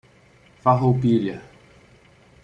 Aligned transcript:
Farroupilha 0.63 1.39